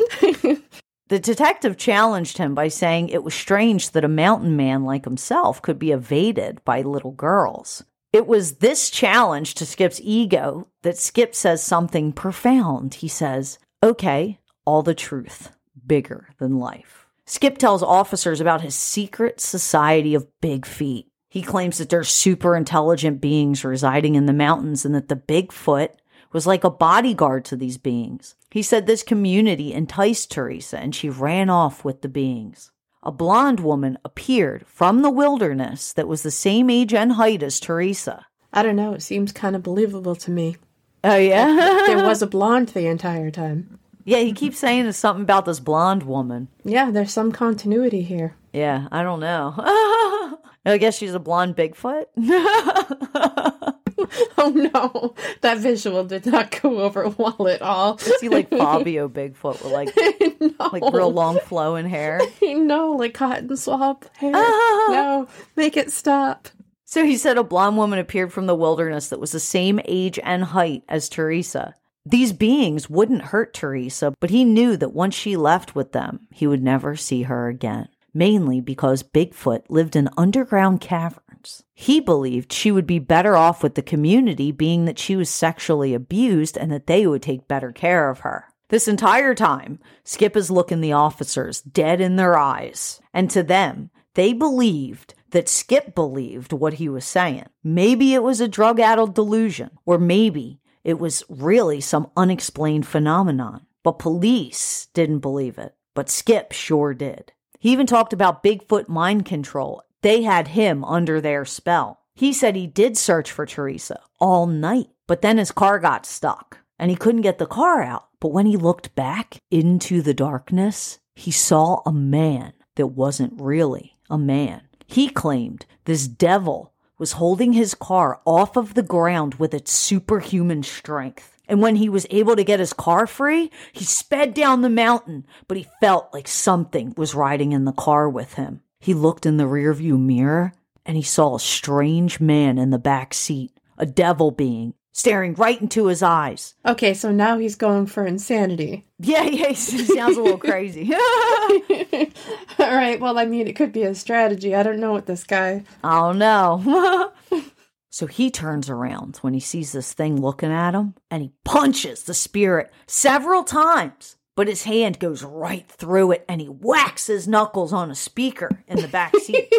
[1.08, 5.60] The detective challenged him by saying it was strange that a mountain man like himself
[5.60, 7.82] could be evaded by little girls.
[8.12, 12.94] It was this challenge to Skip's ego that Skip says something profound.
[12.94, 15.50] He says, Okay, all the truth,
[15.84, 17.06] bigger than life.
[17.26, 21.06] Skip tells officers about his secret society of big feet.
[21.28, 25.90] He claims that there's super intelligent beings residing in the mountains and that the Bigfoot
[26.32, 28.34] was like a bodyguard to these beings.
[28.50, 32.72] He said this community enticed Teresa and she ran off with the beings.
[33.02, 37.58] A blonde woman appeared from the wilderness that was the same age and height as
[37.58, 38.26] Teresa.
[38.52, 38.92] I don't know.
[38.92, 40.56] It seems kind of believable to me.
[41.02, 41.46] Oh, yeah?
[41.86, 43.79] There was a blonde the entire time.
[44.04, 46.48] Yeah, he keeps saying there's something about this blonde woman.
[46.64, 48.34] Yeah, there's some continuity here.
[48.52, 49.54] Yeah, I don't know.
[50.66, 52.06] I guess she's a blonde Bigfoot.
[54.38, 57.96] oh no, that visual did not go over well at all.
[57.96, 59.94] Is he like Fabio Bigfoot with like
[60.40, 60.68] no.
[60.72, 62.20] like real long flowing hair?
[62.42, 64.32] no, like cotton swab hair.
[64.32, 66.48] no, make it stop.
[66.84, 70.18] So he said a blonde woman appeared from the wilderness that was the same age
[70.22, 71.76] and height as Teresa.
[72.06, 76.46] These beings wouldn't hurt Teresa, but he knew that once she left with them, he
[76.46, 81.62] would never see her again, mainly because Bigfoot lived in underground caverns.
[81.74, 85.92] He believed she would be better off with the community, being that she was sexually
[85.92, 88.46] abused and that they would take better care of her.
[88.70, 93.90] This entire time, Skip is looking the officers dead in their eyes, and to them,
[94.14, 97.46] they believed that Skip believed what he was saying.
[97.62, 103.66] Maybe it was a drug addled delusion, or maybe it was really some unexplained phenomenon.
[103.82, 107.32] But police didn't believe it, but Skip sure did.
[107.58, 109.82] He even talked about Bigfoot mind control.
[110.02, 112.00] They had him under their spell.
[112.14, 116.58] He said he did search for Teresa all night, but then his car got stuck
[116.78, 118.08] and he couldn't get the car out.
[118.20, 123.96] But when he looked back into the darkness, he saw a man that wasn't really
[124.08, 124.62] a man.
[124.86, 126.69] He claimed this devil
[127.00, 131.34] was holding his car off of the ground with its superhuman strength.
[131.48, 135.26] And when he was able to get his car free, he sped down the mountain,
[135.48, 138.60] but he felt like something was riding in the car with him.
[138.80, 140.52] He looked in the rearview mirror
[140.84, 145.60] and he saw a strange man in the back seat, a devil being, staring right
[145.60, 146.54] into his eyes.
[146.66, 148.86] Okay, so now he's going for insanity.
[148.98, 150.92] Yeah, yeah, he sounds a little crazy.
[152.58, 154.54] All right, well, I mean, it could be a strategy.
[154.54, 155.64] I don't know what this guy.
[155.82, 157.12] I don't know.
[157.90, 162.02] so he turns around when he sees this thing looking at him and he punches
[162.04, 164.16] the spirit several times.
[164.36, 168.62] But his hand goes right through it and he whacks his knuckles on a speaker
[168.68, 169.52] in the back seat.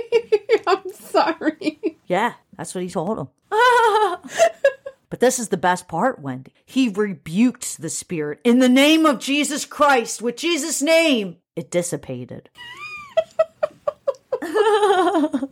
[0.65, 2.00] I'm sorry.
[2.08, 3.28] yeah, that's what he told him.
[5.12, 6.54] But this is the best part, Wendy.
[6.65, 10.21] He rebuked the spirit in the name of Jesus Christ.
[10.21, 12.50] With Jesus' name, it dissipated.
[14.41, 15.50] I'm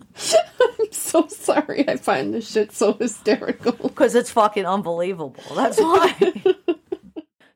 [0.91, 1.87] so sorry.
[1.89, 3.73] I find this shit so hysterical.
[3.89, 5.35] Because it's fucking unbelievable.
[5.53, 6.15] That's why.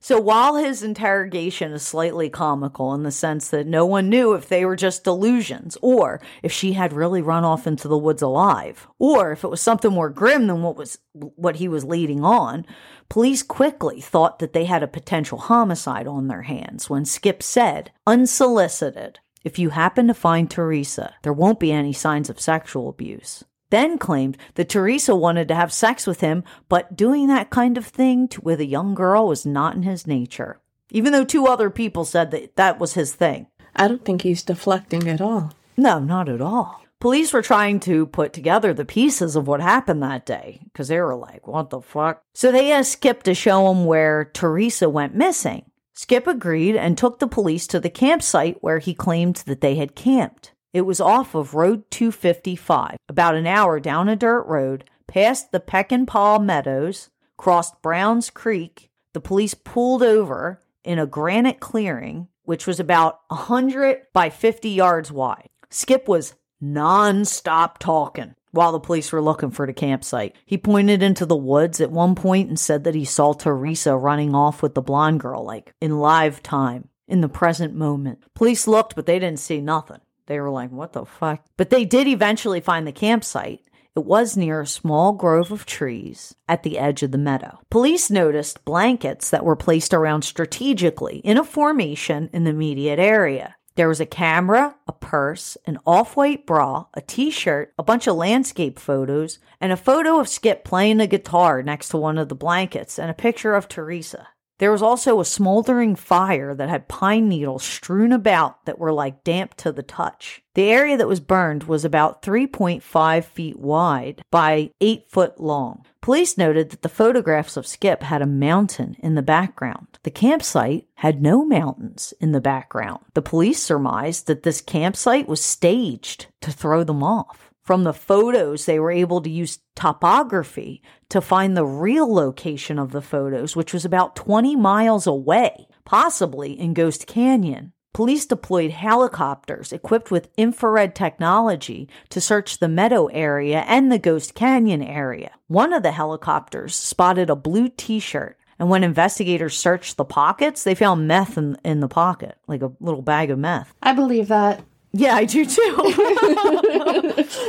[0.04, 4.50] so while his interrogation is slightly comical in the sense that no one knew if
[4.50, 8.86] they were just delusions or if she had really run off into the woods alive
[9.00, 12.66] or if it was something more grim than what was what he was leading on,
[13.08, 17.90] police quickly thought that they had a potential homicide on their hands when Skip said,
[18.06, 23.46] unsolicited, if you happen to find Teresa, there won't be any signs of sexual abuse.
[23.74, 27.88] Then claimed that Teresa wanted to have sex with him, but doing that kind of
[27.88, 30.62] thing to, with a young girl was not in his nature.
[30.92, 33.48] Even though two other people said that that was his thing.
[33.76, 35.54] I don't think he's deflecting at all.
[35.76, 36.84] No, not at all.
[37.00, 41.02] Police were trying to put together the pieces of what happened that day because they
[41.02, 42.22] were like, what the fuck?
[42.36, 45.66] So they asked Skip to show them where Teresa went missing.
[45.94, 49.96] Skip agreed and took the police to the campsite where he claimed that they had
[49.96, 50.54] camped.
[50.74, 55.60] It was off of Road 255, about an hour down a dirt road, past the
[55.60, 58.90] Peckinpah Meadows, crossed Browns Creek.
[59.14, 65.12] The police pulled over in a granite clearing, which was about 100 by 50 yards
[65.12, 65.50] wide.
[65.70, 70.36] Skip was non-stop talking while the police were looking for the campsite.
[70.44, 74.34] He pointed into the woods at one point and said that he saw Teresa running
[74.34, 78.24] off with the blonde girl, like in live time, in the present moment.
[78.34, 80.00] Police looked, but they didn't see nothing.
[80.28, 81.44] They were like, what the fuck?
[81.58, 83.62] But they did eventually find the campsite.
[83.96, 87.60] It was near a small grove of trees at the edge of the meadow.
[87.70, 93.56] Police noticed blankets that were placed around strategically in a formation in the immediate area.
[93.76, 98.08] There was a camera, a purse, an off white bra, a t shirt, a bunch
[98.08, 102.30] of landscape photos, and a photo of Skip playing a guitar next to one of
[102.30, 104.28] the blankets, and a picture of Teresa.
[104.60, 109.24] There was also a smoldering fire that had pine needles strewn about that were like
[109.24, 110.42] damp to the touch.
[110.54, 115.86] The area that was burned was about 3.5 feet wide by 8 foot long.
[116.02, 119.88] Police noted that the photographs of Skip had a mountain in the background.
[120.04, 123.00] The campsite had no mountains in the background.
[123.14, 127.53] The police surmised that this campsite was staged to throw them off.
[127.64, 132.92] From the photos, they were able to use topography to find the real location of
[132.92, 137.72] the photos, which was about 20 miles away, possibly in Ghost Canyon.
[137.94, 144.34] Police deployed helicopters equipped with infrared technology to search the meadow area and the Ghost
[144.34, 145.32] Canyon area.
[145.48, 150.64] One of the helicopters spotted a blue t shirt, and when investigators searched the pockets,
[150.64, 153.74] they found meth in, in the pocket, like a little bag of meth.
[153.82, 154.64] I believe that.
[154.94, 155.76] Yeah, I do too.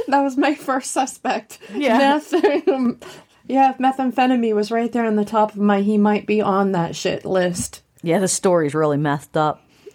[0.09, 1.59] that was my first suspect.
[1.75, 1.99] Yeah.
[1.99, 2.33] Meth.
[3.47, 6.73] Yeah, if methamphetamine was right there on the top of my he might be on
[6.73, 7.83] that shit list.
[8.03, 9.63] Yeah, the story's really messed up.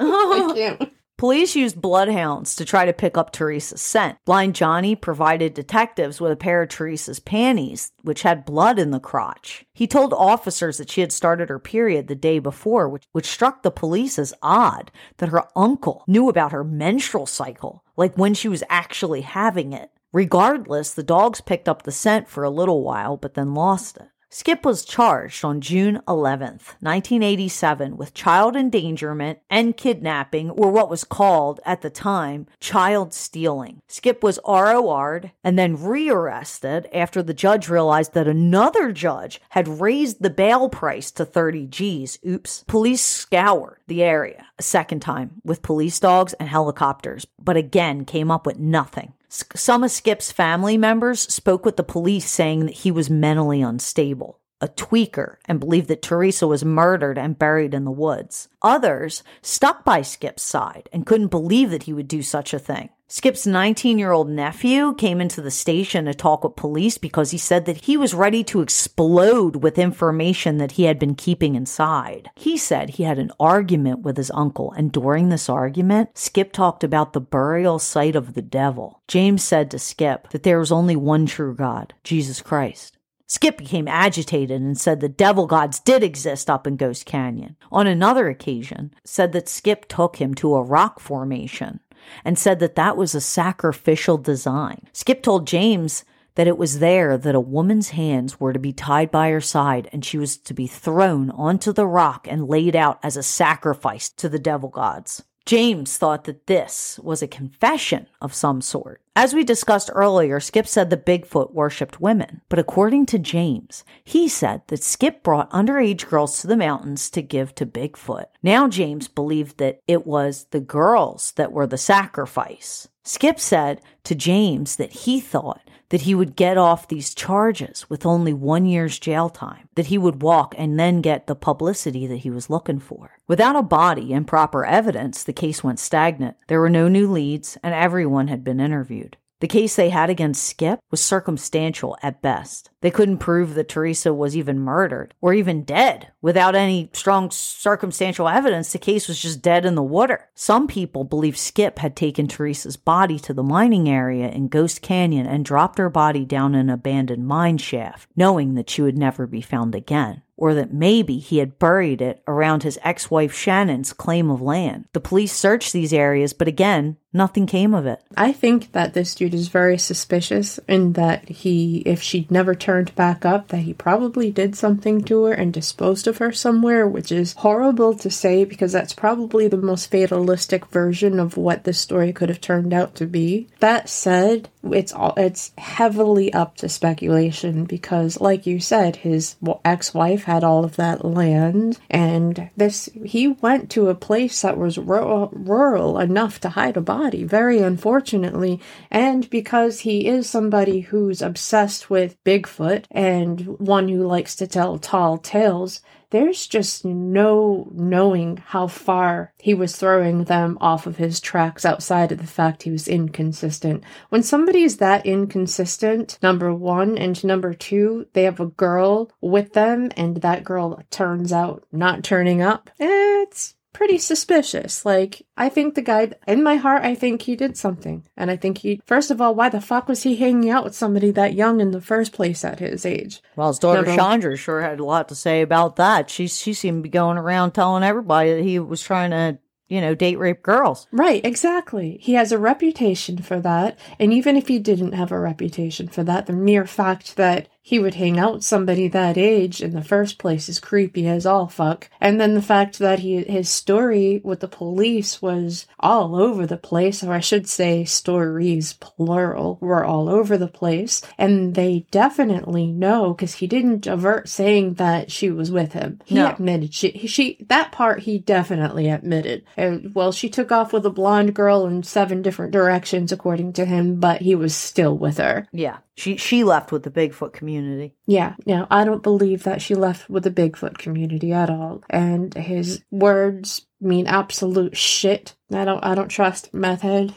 [0.00, 0.92] I can't.
[1.18, 4.18] Police used bloodhounds to try to pick up Teresa's scent.
[4.26, 9.00] Blind Johnny provided detectives with a pair of Teresa's panties, which had blood in the
[9.00, 9.64] crotch.
[9.72, 13.62] He told officers that she had started her period the day before, which, which struck
[13.62, 18.48] the police as odd that her uncle knew about her menstrual cycle, like when she
[18.48, 19.90] was actually having it.
[20.12, 24.08] Regardless, the dogs picked up the scent for a little while, but then lost it.
[24.28, 31.04] Skip was charged on June 11th, 1987 with child endangerment and kidnapping, or what was
[31.04, 33.80] called at the time child stealing.
[33.86, 40.20] Skip was ROR'd and then rearrested after the judge realized that another judge had raised
[40.20, 42.18] the bail price to 30 G's.
[42.26, 42.64] Oops.
[42.66, 48.30] Police scoured the area a second time with police dogs and helicopters, but again came
[48.30, 49.12] up with nothing.
[49.28, 54.40] Some of Skip's family members spoke with the police saying that he was mentally unstable,
[54.60, 58.48] a tweaker, and believed that Teresa was murdered and buried in the woods.
[58.62, 62.90] Others stuck by Skip's side and couldn't believe that he would do such a thing.
[63.08, 67.38] Skip's 19 year old nephew came into the station to talk with police because he
[67.38, 72.30] said that he was ready to explode with information that he had been keeping inside.
[72.34, 76.82] He said he had an argument with his uncle, and during this argument, Skip talked
[76.82, 79.00] about the burial site of the devil.
[79.06, 82.95] James said to Skip that there was only one true God, Jesus Christ.
[83.28, 87.56] Skip became agitated and said the devil gods did exist up in Ghost Canyon.
[87.72, 91.80] On another occasion, said that Skip took him to a rock formation
[92.24, 94.82] and said that that was a sacrificial design.
[94.92, 96.04] Skip told James
[96.36, 99.88] that it was there that a woman's hands were to be tied by her side
[99.92, 104.08] and she was to be thrown onto the rock and laid out as a sacrifice
[104.10, 105.24] to the devil gods.
[105.46, 109.00] James thought that this was a confession of some sort.
[109.18, 114.28] As we discussed earlier, Skip said that Bigfoot worshipped women, but according to James, he
[114.28, 118.26] said that Skip brought underage girls to the mountains to give to Bigfoot.
[118.42, 122.88] Now James believed that it was the girls that were the sacrifice.
[123.04, 128.04] Skip said to James that he thought that he would get off these charges with
[128.04, 132.18] only one year's jail time, that he would walk and then get the publicity that
[132.18, 133.12] he was looking for.
[133.28, 136.36] Without a body and proper evidence, the case went stagnant.
[136.48, 139.05] There were no new leads, and everyone had been interviewed.
[139.40, 142.70] The case they had against Skip was circumstantial at best.
[142.80, 146.10] They couldn't prove that Teresa was even murdered or even dead.
[146.22, 150.30] Without any strong circumstantial evidence, the case was just dead in the water.
[150.34, 155.26] Some people believe Skip had taken Teresa's body to the mining area in Ghost Canyon
[155.26, 159.42] and dropped her body down an abandoned mine shaft, knowing that she would never be
[159.42, 164.30] found again or that maybe he had buried it around his ex wife Shannon's claim
[164.30, 164.86] of land.
[164.92, 168.02] The police searched these areas, but again, nothing came of it.
[168.16, 172.94] I think that this dude is very suspicious in that he, if she'd never turned
[172.94, 177.10] back up, that he probably did something to her and disposed of her somewhere, which
[177.10, 182.12] is horrible to say because that's probably the most fatalistic version of what this story
[182.12, 183.48] could have turned out to be.
[183.60, 190.24] That said, it's all it's heavily up to speculation because like you said his ex-wife
[190.26, 195.30] had all of that land and this he went to a place that was rural,
[195.32, 198.60] rural enough to hide a body very unfortunately
[198.90, 204.78] and because he is somebody who's obsessed with bigfoot and one who likes to tell
[204.78, 211.20] tall tales there's just no knowing how far he was throwing them off of his
[211.20, 213.82] tracks outside of the fact he was inconsistent.
[214.08, 219.52] When somebody is that inconsistent, number one, and number two, they have a girl with
[219.54, 224.86] them and that girl turns out not turning up, it's pretty suspicious.
[224.86, 228.06] Like, I think the guy, in my heart, I think he did something.
[228.16, 230.74] And I think he, first of all, why the fuck was he hanging out with
[230.74, 233.20] somebody that young in the first place at his age?
[233.36, 236.08] Well, his daughter Chandra sure had a lot to say about that.
[236.08, 239.82] She she seemed to be going around telling everybody that he was trying to, you
[239.82, 240.86] know, date rape girls.
[240.90, 241.98] Right, exactly.
[242.00, 243.78] He has a reputation for that.
[243.98, 247.80] And even if he didn't have a reputation for that, the mere fact that he
[247.80, 251.48] would hang out with somebody that age in the first place is creepy as all
[251.48, 251.90] fuck.
[252.00, 256.56] And then the fact that he his story with the police was all over the
[256.56, 261.02] place, or I should say stories plural were all over the place.
[261.18, 266.00] And they definitely know because he didn't avert saying that she was with him.
[266.04, 266.28] He No.
[266.28, 269.42] admitted she she that part he definitely admitted.
[269.56, 273.64] And well, she took off with a blonde girl in seven different directions according to
[273.64, 275.48] him, but he was still with her.
[275.52, 275.78] Yeah.
[275.96, 277.94] She she left with the Bigfoot community community.
[278.06, 281.82] Yeah, no, I don't believe that she left with the Bigfoot community at all.
[281.90, 285.36] And his words mean absolute shit.
[285.52, 287.14] I don't I don't trust method.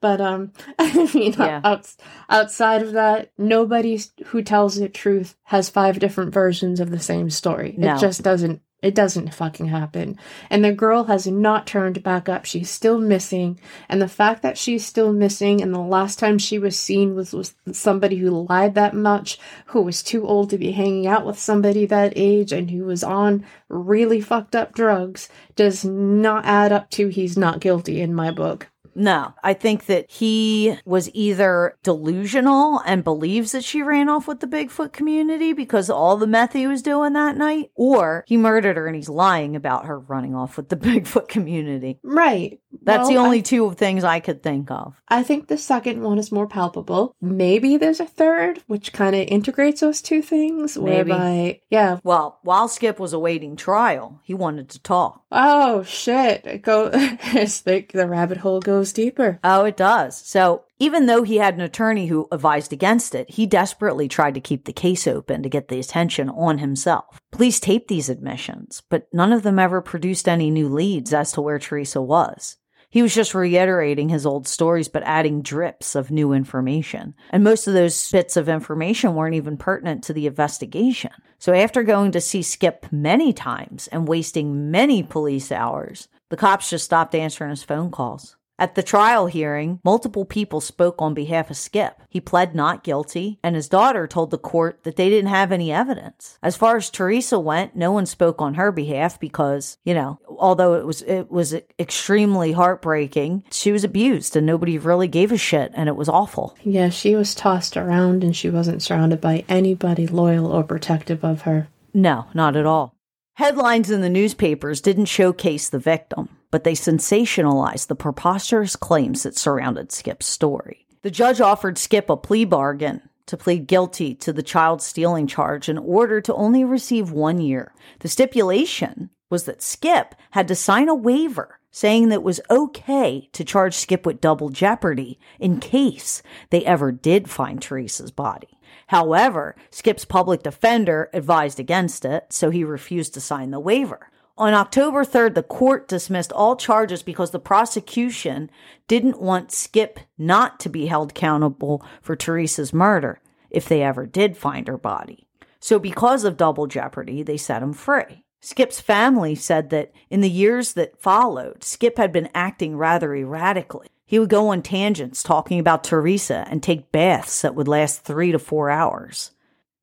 [0.00, 1.60] But um I mean Yeah.
[1.64, 1.96] outs
[2.28, 7.30] outside of that, nobody who tells the truth has five different versions of the same
[7.30, 7.74] story.
[7.76, 7.94] No.
[7.94, 10.16] It just doesn't it doesn't fucking happen.
[10.50, 12.44] And the girl has not turned back up.
[12.44, 13.58] She's still missing.
[13.88, 17.32] And the fact that she's still missing and the last time she was seen was,
[17.32, 21.38] with somebody who lied that much, who was too old to be hanging out with
[21.38, 26.88] somebody that age, and who was on really fucked up drugs does not add up
[26.90, 28.68] to he's not guilty in my book.
[28.98, 34.40] No, I think that he was either delusional and believes that she ran off with
[34.40, 38.76] the Bigfoot community because all the meth he was doing that night, or he murdered
[38.76, 42.00] her and he's lying about her running off with the Bigfoot community.
[42.02, 42.60] Right.
[42.82, 45.00] That's the only I- two things I could think of.
[45.08, 47.14] I think the second one is more palpable.
[47.20, 50.76] Maybe there's a third, which kind of integrates those two things.
[50.76, 51.10] Maybe.
[51.10, 51.98] Whereby, yeah.
[52.02, 55.22] Well, while Skip was awaiting trial, he wanted to talk.
[55.32, 56.46] Oh shit!
[56.46, 56.90] It Go.
[56.94, 59.38] it's like the rabbit hole goes deeper.
[59.44, 60.16] Oh, it does.
[60.18, 64.40] So even though he had an attorney who advised against it, he desperately tried to
[64.40, 67.20] keep the case open to get the attention on himself.
[67.32, 71.40] Police taped these admissions, but none of them ever produced any new leads as to
[71.40, 72.56] where Teresa was.
[72.90, 77.14] He was just reiterating his old stories, but adding drips of new information.
[77.30, 81.10] And most of those bits of information weren't even pertinent to the investigation.
[81.38, 86.70] So after going to see Skip many times and wasting many police hours, the cops
[86.70, 88.37] just stopped answering his phone calls.
[88.60, 92.02] At the trial hearing, multiple people spoke on behalf of Skip.
[92.08, 95.70] He pled not guilty, and his daughter told the court that they didn't have any
[95.70, 96.38] evidence.
[96.42, 100.74] As far as Teresa went, no one spoke on her behalf because, you know, although
[100.74, 105.70] it was it was extremely heartbreaking, she was abused and nobody really gave a shit
[105.74, 106.56] and it was awful.
[106.64, 111.42] Yeah, she was tossed around, and she wasn't surrounded by anybody loyal or protective of
[111.42, 111.68] her.
[111.94, 112.94] No, not at all.
[113.34, 119.36] Headlines in the newspapers didn't showcase the victim, but they sensationalized the preposterous claims that
[119.36, 120.86] surrounded Skip's story.
[121.02, 125.68] The judge offered Skip a plea bargain to plead guilty to the child stealing charge
[125.68, 127.74] in order to only receive one year.
[128.00, 133.28] The stipulation was that Skip had to sign a waiver saying that it was okay
[133.32, 138.58] to charge Skip with double jeopardy in case they ever did find Teresa's body.
[138.88, 144.10] However, Skip's public defender advised against it, so he refused to sign the waiver.
[144.38, 148.52] On October 3rd, the court dismissed all charges because the prosecution
[148.86, 153.20] didn't want Skip not to be held accountable for Teresa's murder
[153.50, 155.26] if they ever did find her body.
[155.58, 158.22] So, because of double jeopardy, they set him free.
[158.40, 163.88] Skip's family said that in the years that followed, Skip had been acting rather erratically.
[164.06, 168.30] He would go on tangents talking about Teresa and take baths that would last three
[168.30, 169.32] to four hours.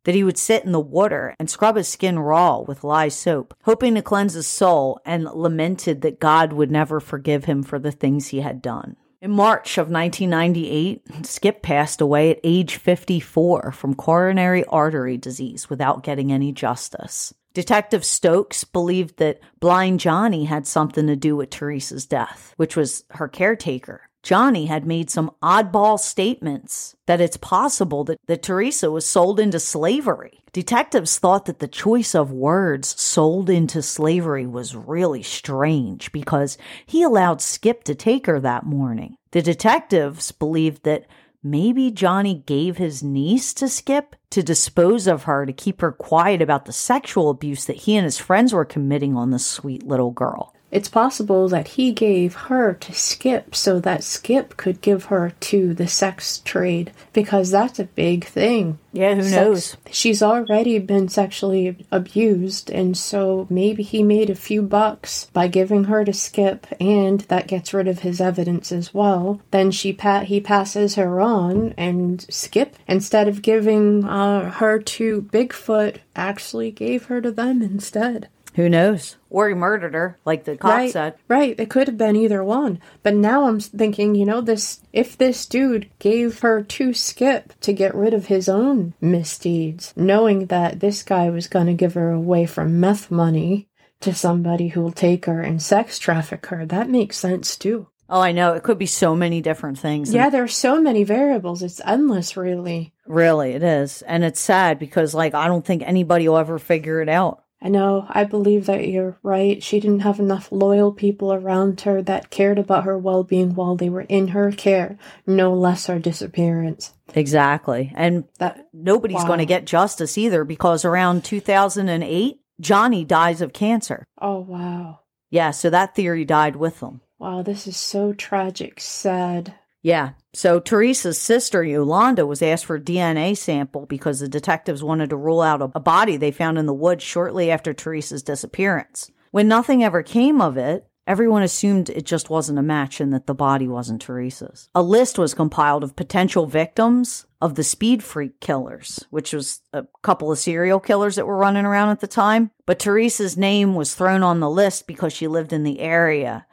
[0.06, 3.54] That he would sit in the water and scrub his skin raw with lye soap,
[3.64, 7.92] hoping to cleanse his soul, and lamented that God would never forgive him for the
[7.92, 8.96] things he had done.
[9.22, 16.04] In March of 1998, Skip passed away at age 54 from coronary artery disease without
[16.04, 17.34] getting any justice.
[17.56, 23.06] Detective Stokes believed that Blind Johnny had something to do with Teresa's death, which was
[23.12, 24.02] her caretaker.
[24.26, 29.60] Johnny had made some oddball statements that it's possible that, that Teresa was sold into
[29.60, 30.42] slavery.
[30.52, 36.58] Detectives thought that the choice of words sold into slavery was really strange because
[36.88, 39.16] he allowed Skip to take her that morning.
[39.30, 41.06] The detectives believed that
[41.44, 46.42] maybe Johnny gave his niece to Skip to dispose of her to keep her quiet
[46.42, 50.10] about the sexual abuse that he and his friends were committing on this sweet little
[50.10, 50.55] girl.
[50.76, 55.74] It's possible that he gave her to Skip so that Skip could give her to
[55.74, 58.78] the sex trade because that's a big thing.
[58.92, 59.78] Yeah, who Sex- knows?
[59.90, 65.86] She's already been sexually abused, and so maybe he made a few bucks by giving
[65.86, 69.40] her to Skip, and that gets rid of his evidence as well.
[69.52, 75.22] Then she pa- he passes her on, and Skip, instead of giving uh, her to
[75.22, 78.28] Bigfoot, actually gave her to them instead.
[78.56, 79.18] Who knows?
[79.30, 81.16] Or he murdered her, like the cop right, said.
[81.28, 81.60] right.
[81.60, 85.46] It could have been either one, but now I'm thinking, you know, this if this
[85.46, 91.04] dude gave her to Skip to get rid of his own misdeeds, knowing that this
[91.04, 93.68] guy was going to give her away for meth money
[94.00, 97.88] to somebody who will take her and sex traffic her, that makes sense too.
[98.08, 98.54] Oh, I know.
[98.54, 100.14] It could be so many different things.
[100.14, 101.64] Yeah, there's so many variables.
[101.64, 102.94] It's endless, really.
[103.08, 104.04] Really, it is.
[104.04, 107.44] And it's sad because, like, I don't think anybody will ever figure it out.
[107.66, 109.62] I know, I believe that you're right.
[109.64, 113.76] She didn't have enough loyal people around her that cared about her well being while
[113.76, 116.94] they were in her care, no less her disappearance.
[117.16, 117.92] Exactly.
[117.96, 119.26] And That nobody's Wow.
[119.28, 124.06] going to get justice either because around 2008, Johnny dies of cancer.
[124.22, 125.00] oh wow.
[125.32, 127.02] Yeah, so that theory died with them.
[127.18, 129.56] Wow, this is so tragic, sad.
[129.82, 130.12] Yeah.
[130.36, 135.16] So Teresa's sister, Yolanda, was asked for a DNA sample because the detectives wanted to
[135.16, 139.10] rule out a, body they found in the woods shortly after Teresa's disappearance.
[139.32, 143.28] When nothing ever came of it, everyone assumed it just wasn't a match and that
[143.28, 144.68] the body wasn't Teresa's.
[144.76, 149.86] A list was compiled of potential victims of the speed freak killers, which was a
[150.02, 152.52] couple of serial killers that were running around at the time.
[152.66, 156.46] But Teresa's name was thrown on the list because she lived in the area.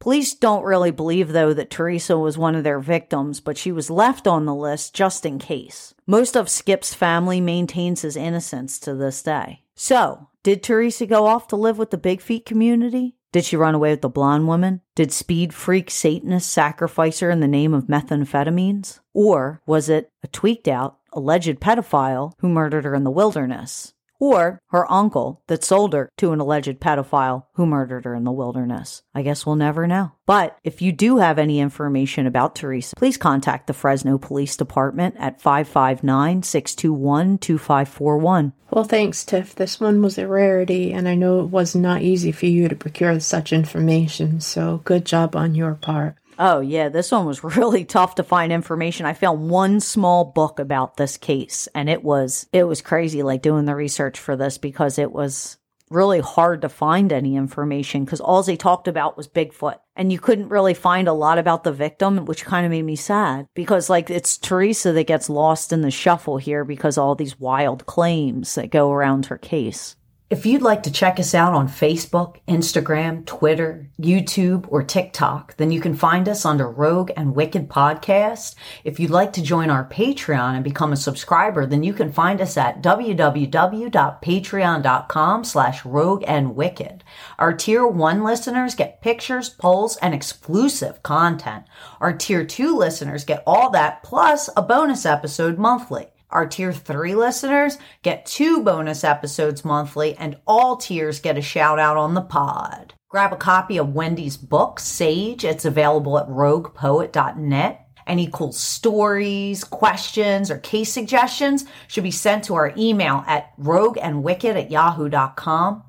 [0.00, 3.90] Police don't really believe, though, that Teresa was one of their victims, but she was
[3.90, 5.94] left on the list just in case.
[6.06, 9.62] Most of Skip's family maintains his innocence to this day.
[9.74, 13.14] So, did Teresa go off to live with the Big Feet community?
[13.30, 14.80] Did she run away with the blonde woman?
[14.94, 19.00] Did speed freak Satanists sacrifice her in the name of methamphetamines?
[19.12, 23.92] Or was it a tweaked out, alleged pedophile who murdered her in the wilderness?
[24.20, 28.30] Or her uncle that sold her to an alleged pedophile who murdered her in the
[28.30, 29.02] wilderness.
[29.14, 30.12] I guess we'll never know.
[30.26, 35.16] But if you do have any information about Teresa, please contact the Fresno Police Department
[35.18, 38.52] at 559 621 2541.
[38.70, 39.56] Well, thanks, Tiff.
[39.56, 42.76] This one was a rarity, and I know it was not easy for you to
[42.76, 46.14] procure such information, so good job on your part.
[46.42, 49.04] Oh, yeah, this one was really tough to find information.
[49.04, 53.42] I found one small book about this case and it was it was crazy like
[53.42, 55.58] doing the research for this because it was
[55.90, 59.80] really hard to find any information because all they talked about was Bigfoot.
[59.96, 62.96] And you couldn't really find a lot about the victim, which kind of made me
[62.96, 67.38] sad because like it's Teresa that gets lost in the shuffle here because all these
[67.38, 69.96] wild claims that go around her case.
[70.30, 75.72] If you'd like to check us out on Facebook, Instagram, Twitter, YouTube, or TikTok, then
[75.72, 78.54] you can find us under Rogue and Wicked Podcast.
[78.84, 82.40] If you'd like to join our Patreon and become a subscriber, then you can find
[82.40, 87.02] us at www.patreon.com slash rogue and wicked.
[87.36, 91.64] Our tier one listeners get pictures, polls, and exclusive content.
[92.00, 96.06] Our tier two listeners get all that plus a bonus episode monthly.
[96.30, 101.78] Our tier three listeners get two bonus episodes monthly, and all tiers get a shout
[101.78, 102.94] out on the pod.
[103.08, 105.44] Grab a copy of Wendy's book, Sage.
[105.44, 107.86] It's available at roguepoet.net.
[108.06, 114.54] Any cool stories, questions, or case suggestions should be sent to our email at rogueandwicked
[114.54, 115.82] at yahoo.com.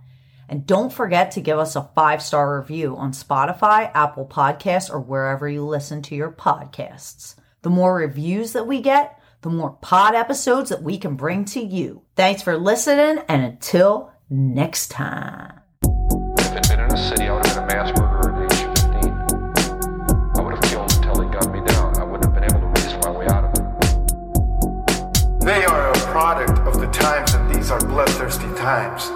[0.50, 5.00] And don't forget to give us a five star review on Spotify, Apple Podcasts, or
[5.00, 7.36] wherever you listen to your podcasts.
[7.62, 11.60] The more reviews that we get, the more pod episodes that we can bring to
[11.60, 12.04] you.
[12.16, 15.62] Thanks for listening, and until next time.
[16.38, 18.60] If it'd been in a city, I would have been a mass murderer at age
[18.78, 19.12] 15.
[20.38, 21.98] I would have killed until they gunned me down.
[21.98, 23.62] I wouldn't have been able to race my way out of it.
[25.46, 29.10] They are a product of the times, and these are bloodthirsty times.